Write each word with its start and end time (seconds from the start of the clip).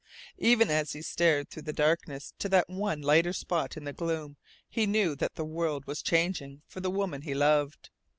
Even 0.39 0.71
as 0.71 0.93
he 0.93 1.01
stared 1.03 1.47
through 1.47 1.61
the 1.61 1.71
darkness 1.71 2.33
to 2.39 2.49
that 2.49 2.67
one 2.67 3.03
lighter 3.03 3.33
spot 3.33 3.77
in 3.77 3.83
the 3.83 3.93
gloom 3.93 4.35
he 4.67 4.87
knew 4.87 5.15
that 5.15 5.35
the 5.35 5.45
world 5.45 5.85
was 5.85 6.01
changing 6.01 6.63
for 6.67 6.79
the 6.79 6.89
woman 6.89 7.21
he 7.21 7.35
loved. 7.35 7.91